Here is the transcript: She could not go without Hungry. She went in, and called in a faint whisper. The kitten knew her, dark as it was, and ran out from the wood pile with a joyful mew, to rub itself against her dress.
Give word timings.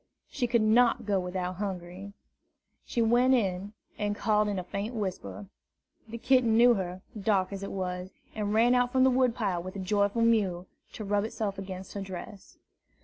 She 0.31 0.47
could 0.47 0.63
not 0.63 1.05
go 1.05 1.19
without 1.19 1.57
Hungry. 1.57 2.13
She 2.87 3.03
went 3.03 3.35
in, 3.35 3.73
and 3.99 4.15
called 4.15 4.47
in 4.47 4.57
a 4.57 4.63
faint 4.63 4.95
whisper. 4.95 5.45
The 6.07 6.17
kitten 6.17 6.57
knew 6.57 6.73
her, 6.73 7.01
dark 7.21 7.53
as 7.53 7.61
it 7.61 7.69
was, 7.71 8.09
and 8.33 8.51
ran 8.51 8.73
out 8.73 8.91
from 8.91 9.03
the 9.03 9.11
wood 9.11 9.35
pile 9.35 9.61
with 9.61 9.75
a 9.75 9.79
joyful 9.79 10.23
mew, 10.23 10.65
to 10.93 11.05
rub 11.05 11.23
itself 11.23 11.59
against 11.59 11.93
her 11.93 12.01
dress. 12.01 12.57